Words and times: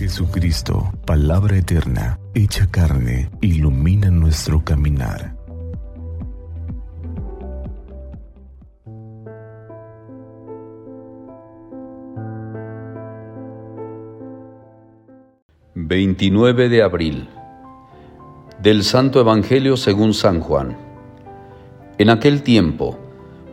Jesucristo, 0.00 0.90
palabra 1.04 1.58
eterna, 1.58 2.18
hecha 2.32 2.66
carne, 2.70 3.28
ilumina 3.42 4.10
nuestro 4.10 4.64
caminar. 4.64 5.36
...29 15.74 16.70
de 16.70 16.82
abril... 16.82 17.28
...del 18.62 18.84
Santo 18.84 19.20
Evangelio 19.20 19.76
según 19.76 20.14
San 20.14 20.40
Juan... 20.40 20.78
...en 21.98 22.08
aquel 22.08 22.42
tiempo... 22.42 22.98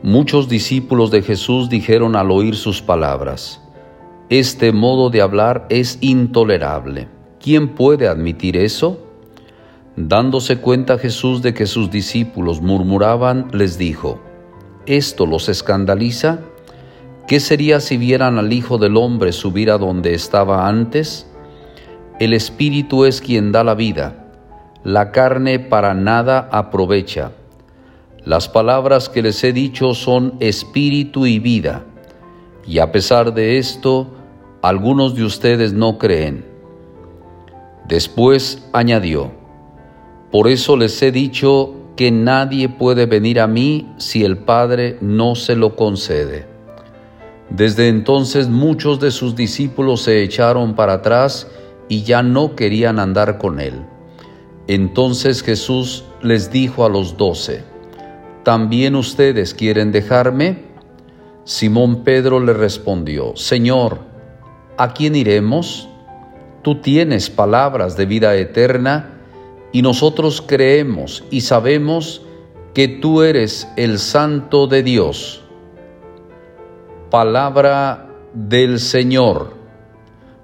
...muchos 0.02 0.48
discípulos 0.48 1.12
de 1.12 1.24
Jesús 1.24 1.70
dijeron 1.70 2.16
al 2.16 2.32
oír 2.32 2.56
sus 2.56 2.82
palabras... 2.82 3.67
Este 4.30 4.74
modo 4.74 5.10
de 5.10 5.22
hablar 5.22 5.68
es 5.70 6.00
intolerable. 6.02 7.08
¿Quién 7.40 7.76
puede 7.76 8.10
admitir 8.10 8.58
eso? 8.58 9.00
Dándose 9.96 10.58
cuenta 10.58 10.98
Jesús 10.98 11.42
de 11.42 11.54
que 11.54 11.66
sus 11.66 11.90
discípulos 11.90 12.62
murmuraban, 12.62 13.48
les 13.54 13.78
dijo, 13.78 14.20
¿esto 14.86 15.26
los 15.26 15.48
escandaliza? 15.48 16.42
¿Qué 17.26 17.40
sería 17.40 17.80
si 17.80 17.96
vieran 17.96 18.38
al 18.38 18.52
Hijo 18.52 18.78
del 18.78 18.98
Hombre 18.98 19.32
subir 19.32 19.72
a 19.72 19.78
donde 19.78 20.14
estaba 20.14 20.68
antes? 20.68 21.32
El 22.20 22.34
Espíritu 22.34 23.06
es 23.06 23.22
quien 23.22 23.54
da 23.54 23.64
la 23.64 23.76
vida, 23.76 24.28
la 24.84 25.14
carne 25.14 25.60
para 25.60 25.94
nada 25.94 26.50
aprovecha. 26.52 27.32
Las 28.26 28.50
palabras 28.50 29.08
que 29.08 29.22
les 29.22 29.42
he 29.46 29.54
dicho 29.54 29.94
son 29.94 30.36
espíritu 30.42 31.26
y 31.26 31.40
vida, 31.40 31.86
y 32.68 32.80
a 32.80 32.92
pesar 32.92 33.34
de 33.34 33.58
esto, 33.58 34.17
algunos 34.68 35.16
de 35.16 35.24
ustedes 35.24 35.72
no 35.72 35.98
creen. 35.98 36.44
Después 37.88 38.68
añadió, 38.74 39.32
por 40.30 40.50
eso 40.50 40.76
les 40.76 41.02
he 41.02 41.14
dicho 41.14 41.74
que 41.96 42.12
nadie 42.12 42.68
puede 42.68 43.06
venir 43.06 43.40
a 43.40 43.48
mí 43.48 43.90
si 43.98 44.26
el 44.26 44.38
Padre 44.38 44.98
no 45.00 45.36
se 45.36 45.56
lo 45.56 45.78
concede. 45.78 46.46
Desde 47.50 47.88
entonces 47.88 48.50
muchos 48.50 49.00
de 49.00 49.12
sus 49.12 49.38
discípulos 49.38 50.02
se 50.02 50.22
echaron 50.22 50.76
para 50.76 50.96
atrás 50.96 51.48
y 51.88 52.04
ya 52.04 52.22
no 52.22 52.54
querían 52.54 53.00
andar 53.00 53.38
con 53.38 53.62
él. 53.62 53.86
Entonces 54.68 55.44
Jesús 55.44 56.04
les 56.22 56.52
dijo 56.52 56.84
a 56.84 56.90
los 56.90 57.16
doce, 57.16 57.64
¿también 58.44 58.98
ustedes 58.98 59.54
quieren 59.54 59.94
dejarme? 59.94 60.66
Simón 61.46 62.04
Pedro 62.04 62.42
le 62.42 62.52
respondió, 62.52 63.34
Señor, 63.38 64.17
¿a 64.78 64.94
quién 64.94 65.16
iremos? 65.16 65.90
Tú 66.62 66.76
tienes 66.82 67.30
palabras 67.30 67.98
de 67.98 68.06
vida 68.06 68.36
eterna 68.36 69.20
y 69.72 69.82
nosotros 69.82 70.42
creemos 70.46 71.24
y 71.30 71.42
sabemos 71.42 72.22
que 72.74 72.88
tú 72.88 73.22
eres 73.24 73.68
el 73.76 74.00
Santo 74.00 74.68
de 74.68 74.84
Dios. 74.84 75.44
Palabra 77.10 78.10
del 78.34 78.80
Señor. 78.80 79.56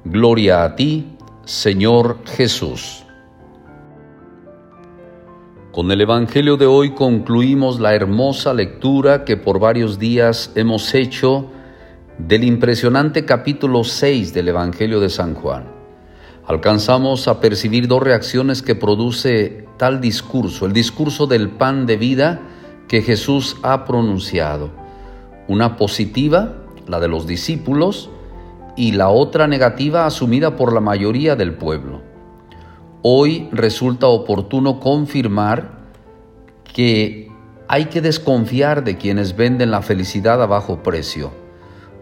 Gloria 0.06 0.64
a 0.64 0.76
ti, 0.76 1.16
Señor 1.46 2.18
Jesús. 2.26 3.04
Con 5.72 5.92
el 5.92 6.02
Evangelio 6.02 6.56
de 6.56 6.68
hoy 6.68 6.92
concluimos 6.92 7.80
la 7.80 7.96
hermosa 7.96 8.54
lectura 8.54 9.26
que 9.26 9.38
por 9.38 9.60
varios 9.60 9.98
días 9.98 10.52
hemos 10.56 10.94
hecho 10.94 11.48
del 12.18 12.44
impresionante 12.44 13.26
capítulo 13.26 13.84
6 13.84 14.34
del 14.34 14.50
Evangelio 14.50 15.00
de 15.00 15.10
San 15.10 15.34
Juan, 15.34 15.66
alcanzamos 16.46 17.28
a 17.28 17.40
percibir 17.40 17.88
dos 17.88 18.04
reacciones 18.04 18.62
que 18.62 18.76
produce 18.76 19.66
tal 19.78 20.00
discurso, 20.00 20.68
el 20.68 20.74
discurso 20.74 21.26
del 21.26 21.50
pan 21.50 21.88
de 21.88 21.98
vida 21.98 22.42
que 22.88 23.02
Jesús 23.02 23.58
ha 23.64 23.86
pronunciado. 23.86 24.70
Una 25.48 25.76
positiva, 25.76 26.54
la 26.88 27.00
de 27.00 27.08
los 27.08 27.26
discípulos, 27.26 28.10
y 28.76 28.92
la 28.92 29.10
otra 29.10 29.48
negativa 29.48 30.06
asumida 30.06 30.56
por 30.56 30.72
la 30.72 30.82
mayoría 30.82 31.36
del 31.36 31.56
pueblo. 31.56 32.02
Hoy 33.02 33.50
resulta 33.52 34.08
oportuno 34.08 34.80
confirmar 34.80 35.80
que 36.74 37.32
hay 37.68 37.86
que 37.86 38.02
desconfiar 38.02 38.84
de 38.84 38.98
quienes 38.98 39.36
venden 39.36 39.72
la 39.72 39.82
felicidad 39.82 40.42
a 40.42 40.46
bajo 40.46 40.84
precio 40.84 41.43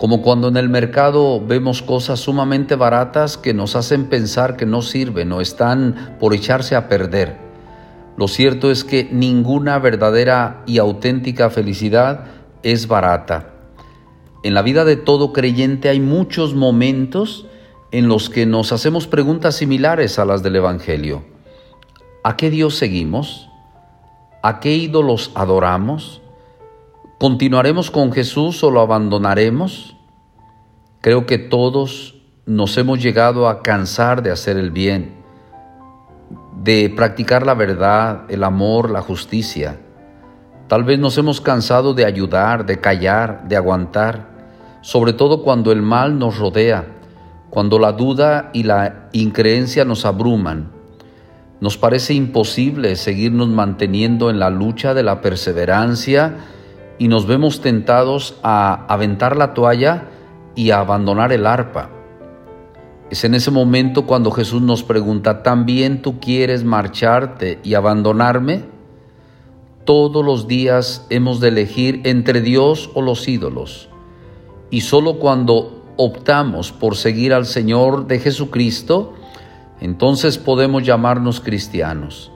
como 0.02 0.24
cuando 0.24 0.48
en 0.48 0.58
el 0.58 0.68
mercado 0.68 1.40
vemos 1.40 1.84
cosas 1.84 2.22
sumamente 2.22 2.76
baratas 2.76 3.38
que 3.38 3.54
nos 3.54 3.76
hacen 3.76 4.06
pensar 4.06 4.58
que 4.58 4.66
no 4.66 4.82
sirven 4.82 5.32
o 5.32 5.42
están 5.42 6.18
por 6.20 6.34
echarse 6.34 6.76
a 6.76 6.90
perder. 6.90 7.38
Lo 8.18 8.28
cierto 8.28 8.72
es 8.72 8.84
que 8.84 9.08
ninguna 9.12 9.78
verdadera 9.78 10.64
y 10.66 10.80
auténtica 10.80 11.52
felicidad 11.52 12.26
es 12.64 12.88
barata. 12.88 13.54
En 14.42 14.56
la 14.56 14.64
vida 14.64 14.86
de 14.86 14.96
todo 14.96 15.34
creyente 15.34 15.88
hay 15.88 16.00
muchos 16.00 16.56
momentos 16.56 17.46
en 17.92 18.08
los 18.08 18.32
que 18.32 18.48
nos 18.48 18.72
hacemos 18.72 19.06
preguntas 19.06 19.56
similares 19.58 20.18
a 20.18 20.26
las 20.26 20.42
del 20.42 20.56
Evangelio. 20.56 21.26
¿A 22.24 22.38
qué 22.38 22.50
Dios 22.50 22.76
seguimos? 22.76 23.52
¿A 24.42 24.62
qué 24.62 24.74
ídolos 24.74 25.30
adoramos? 25.36 26.24
¿Continuaremos 27.22 27.92
con 27.92 28.12
Jesús 28.12 28.64
o 28.64 28.72
lo 28.72 28.82
abandonaremos? 28.82 29.96
Creo 31.02 31.28
que 31.28 31.38
todos 31.38 32.16
nos 32.48 32.76
hemos 32.80 33.00
llegado 33.00 33.48
a 33.48 33.62
cansar 33.62 34.24
de 34.24 34.32
hacer 34.32 34.58
el 34.58 34.72
bien, 34.72 35.14
de 36.64 36.92
practicar 36.96 37.46
la 37.46 37.54
verdad, 37.54 38.24
el 38.30 38.44
amor, 38.44 38.90
la 38.90 39.04
justicia. 39.04 39.80
Tal 40.68 40.84
vez 40.84 40.98
nos 40.98 41.16
hemos 41.20 41.42
cansado 41.42 41.94
de 41.94 42.06
ayudar, 42.06 42.66
de 42.66 42.82
callar, 42.82 43.48
de 43.48 43.56
aguantar, 43.56 44.80
sobre 44.82 45.14
todo 45.14 45.44
cuando 45.44 45.72
el 45.72 45.84
mal 45.84 46.18
nos 46.18 46.40
rodea, 46.40 46.88
cuando 47.52 47.78
la 47.78 47.92
duda 47.92 48.50
y 48.52 48.64
la 48.64 49.10
increencia 49.12 49.86
nos 49.86 50.06
abruman. 50.06 50.72
Nos 51.60 51.78
parece 51.78 52.16
imposible 52.16 52.96
seguirnos 52.96 53.50
manteniendo 53.50 54.32
en 54.32 54.40
la 54.40 54.50
lucha 54.50 54.96
de 54.96 55.04
la 55.04 55.22
perseverancia, 55.22 56.58
y 57.02 57.08
nos 57.08 57.26
vemos 57.26 57.62
tentados 57.62 58.36
a 58.44 58.86
aventar 58.86 59.36
la 59.36 59.56
toalla 59.56 60.10
y 60.54 60.70
a 60.70 60.82
abandonar 60.82 61.34
el 61.34 61.48
arpa. 61.48 61.90
Es 63.10 63.24
en 63.24 63.34
ese 63.34 63.50
momento 63.50 64.06
cuando 64.06 64.30
Jesús 64.30 64.62
nos 64.62 64.84
pregunta, 64.84 65.42
¿también 65.42 66.04
tú 66.04 66.20
quieres 66.20 66.64
marcharte 66.64 67.60
y 67.64 67.74
abandonarme? 67.74 68.66
Todos 69.84 70.24
los 70.24 70.48
días 70.48 71.08
hemos 71.10 71.40
de 71.40 71.48
elegir 71.48 72.02
entre 72.04 72.40
Dios 72.40 72.92
o 72.94 73.02
los 73.02 73.28
ídolos. 73.28 73.90
Y 74.70 74.82
solo 74.82 75.18
cuando 75.18 75.84
optamos 75.98 76.72
por 76.72 76.96
seguir 76.96 77.34
al 77.34 77.48
Señor 77.48 78.06
de 78.06 78.20
Jesucristo, 78.20 79.16
entonces 79.80 80.38
podemos 80.38 80.84
llamarnos 80.84 81.42
cristianos. 81.42 82.32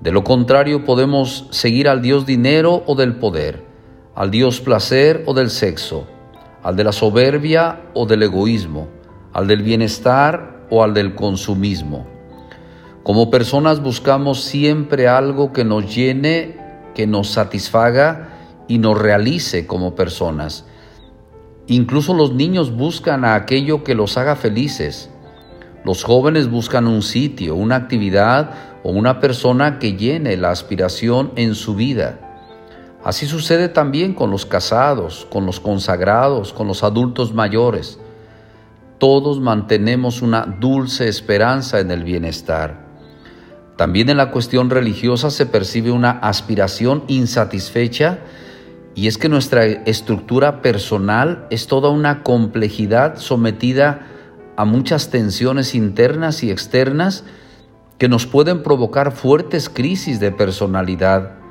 De 0.00 0.12
lo 0.12 0.24
contrario, 0.24 0.86
podemos 0.86 1.46
seguir 1.50 1.90
al 1.90 2.00
Dios 2.00 2.24
dinero 2.24 2.84
o 2.86 2.94
del 2.94 3.16
poder 3.16 3.70
al 4.14 4.30
Dios 4.30 4.60
placer 4.60 5.22
o 5.26 5.34
del 5.34 5.50
sexo, 5.50 6.06
al 6.62 6.76
de 6.76 6.84
la 6.84 6.92
soberbia 6.92 7.82
o 7.94 8.06
del 8.06 8.22
egoísmo, 8.22 8.88
al 9.32 9.46
del 9.46 9.62
bienestar 9.62 10.66
o 10.70 10.82
al 10.82 10.94
del 10.94 11.14
consumismo. 11.14 12.06
Como 13.02 13.30
personas 13.30 13.82
buscamos 13.82 14.44
siempre 14.44 15.08
algo 15.08 15.52
que 15.52 15.64
nos 15.64 15.94
llene, 15.94 16.56
que 16.94 17.06
nos 17.06 17.30
satisfaga 17.30 18.28
y 18.68 18.78
nos 18.78 18.98
realice 18.98 19.66
como 19.66 19.94
personas. 19.94 20.66
Incluso 21.66 22.14
los 22.14 22.32
niños 22.34 22.76
buscan 22.76 23.24
a 23.24 23.34
aquello 23.34 23.82
que 23.82 23.94
los 23.94 24.18
haga 24.18 24.36
felices. 24.36 25.10
Los 25.84 26.04
jóvenes 26.04 26.50
buscan 26.50 26.86
un 26.86 27.02
sitio, 27.02 27.56
una 27.56 27.76
actividad 27.76 28.50
o 28.84 28.90
una 28.90 29.20
persona 29.20 29.78
que 29.78 29.96
llene 29.96 30.36
la 30.36 30.50
aspiración 30.50 31.32
en 31.36 31.54
su 31.54 31.74
vida. 31.74 32.31
Así 33.04 33.26
sucede 33.26 33.68
también 33.68 34.14
con 34.14 34.30
los 34.30 34.46
casados, 34.46 35.26
con 35.28 35.44
los 35.44 35.58
consagrados, 35.58 36.52
con 36.52 36.68
los 36.68 36.84
adultos 36.84 37.34
mayores. 37.34 37.98
Todos 38.98 39.40
mantenemos 39.40 40.22
una 40.22 40.42
dulce 40.42 41.08
esperanza 41.08 41.80
en 41.80 41.90
el 41.90 42.04
bienestar. 42.04 42.86
También 43.76 44.08
en 44.08 44.18
la 44.18 44.30
cuestión 44.30 44.70
religiosa 44.70 45.30
se 45.30 45.46
percibe 45.46 45.90
una 45.90 46.10
aspiración 46.10 47.02
insatisfecha 47.08 48.20
y 48.94 49.08
es 49.08 49.18
que 49.18 49.28
nuestra 49.28 49.64
estructura 49.64 50.62
personal 50.62 51.48
es 51.50 51.66
toda 51.66 51.88
una 51.88 52.22
complejidad 52.22 53.16
sometida 53.16 54.06
a 54.56 54.64
muchas 54.64 55.10
tensiones 55.10 55.74
internas 55.74 56.44
y 56.44 56.52
externas 56.52 57.24
que 57.98 58.08
nos 58.08 58.26
pueden 58.26 58.62
provocar 58.62 59.10
fuertes 59.10 59.68
crisis 59.68 60.20
de 60.20 60.30
personalidad 60.30 61.41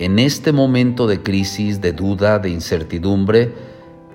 en 0.00 0.18
este 0.18 0.52
momento 0.52 1.06
de 1.06 1.22
crisis, 1.22 1.82
de 1.82 1.92
duda, 1.92 2.38
de 2.38 2.48
incertidumbre, 2.48 3.52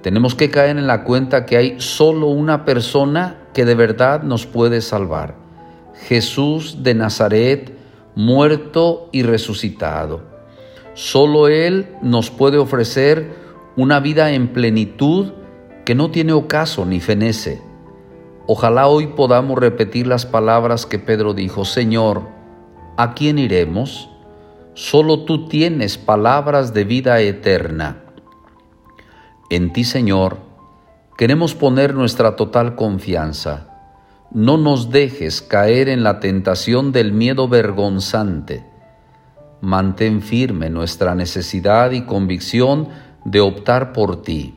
tenemos 0.01 0.33
que 0.33 0.49
caer 0.49 0.77
en 0.77 0.87
la 0.87 1.03
cuenta 1.03 1.45
que 1.45 1.57
hay 1.57 1.75
solo 1.79 2.27
una 2.27 2.65
persona 2.65 3.37
que 3.53 3.65
de 3.65 3.75
verdad 3.75 4.23
nos 4.23 4.47
puede 4.47 4.81
salvar. 4.81 5.35
Jesús 6.07 6.81
de 6.81 6.95
Nazaret, 6.95 7.77
muerto 8.15 9.09
y 9.11 9.21
resucitado. 9.21 10.23
Solo 10.95 11.49
Él 11.49 11.88
nos 12.01 12.31
puede 12.31 12.57
ofrecer 12.57 13.35
una 13.75 13.99
vida 13.99 14.31
en 14.31 14.47
plenitud 14.47 15.33
que 15.85 15.93
no 15.93 16.09
tiene 16.09 16.33
ocaso 16.33 16.85
ni 16.85 16.99
fenece. 16.99 17.61
Ojalá 18.47 18.88
hoy 18.88 19.07
podamos 19.07 19.59
repetir 19.59 20.07
las 20.07 20.25
palabras 20.25 20.88
que 20.88 20.97
Pedro 20.97 21.35
dijo, 21.35 21.63
Señor, 21.63 22.23
¿a 22.97 23.13
quién 23.13 23.38
iremos? 23.38 24.09
Solo 24.75 25.24
tú 25.24 25.48
tienes 25.48 25.98
palabras 25.98 26.74
de 26.74 26.83
vida 26.83 27.22
eterna. 27.22 28.04
En 29.50 29.72
ti, 29.72 29.86
Señor, 29.86 30.39
queremos 31.18 31.56
poner 31.56 31.94
nuestra 31.94 32.36
total 32.36 32.75
confianza. 32.75 33.69
No 34.31 34.57
nos 34.57 34.89
dejes 34.89 35.42
caer 35.42 35.88
en 35.88 36.04
la 36.04 36.19
tentación 36.19 36.92
del 36.92 37.13
miedo 37.13 37.48
vergonzante. 37.48 38.66
Mantén 39.62 40.22
firme 40.22 40.69
nuestra 40.69 41.16
necesidad 41.16 41.92
y 41.92 42.01
convicción 42.01 42.89
de 43.24 43.39
optar 43.39 43.94
por 43.94 44.24
ti. 44.24 44.56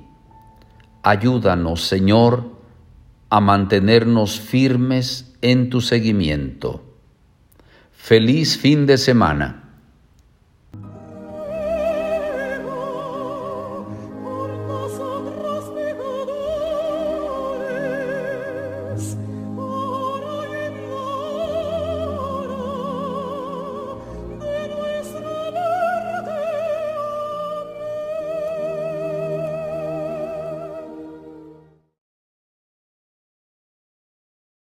Ayúdanos, 1.04 1.84
Señor, 1.84 2.58
a 3.30 3.38
mantenernos 3.40 4.40
firmes 4.40 5.36
en 5.42 5.70
tu 5.70 5.80
seguimiento. 5.80 6.82
Feliz 7.92 8.58
fin 8.58 8.84
de 8.84 8.98
semana. 8.98 9.67